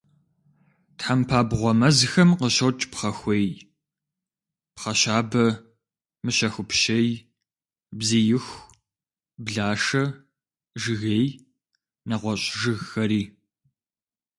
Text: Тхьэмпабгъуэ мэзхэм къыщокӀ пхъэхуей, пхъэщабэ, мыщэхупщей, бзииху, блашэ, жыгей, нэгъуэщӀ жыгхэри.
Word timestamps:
Тхьэмпабгъуэ 0.97 1.71
мэзхэм 1.79 2.29
къыщокӀ 2.39 2.83
пхъэхуей, 2.91 3.49
пхъэщабэ, 4.75 5.45
мыщэхупщей, 6.23 7.07
бзииху, 7.97 8.61
блашэ, 9.45 10.03
жыгей, 10.81 11.27
нэгъуэщӀ 12.07 12.51
жыгхэри. 12.59 13.23